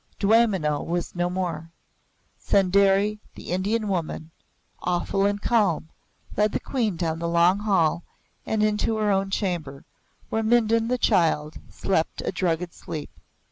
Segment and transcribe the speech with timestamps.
[0.19, 1.69] Dwaymenau was no more.
[2.43, 4.31] Sundari, the Indian woman,
[4.81, 5.89] awful and calm,
[6.35, 8.01] led the Queen down the long ball
[8.43, 9.85] and into her own chamber,
[10.31, 13.11] where Mindon, the child, slept a drugged sleep.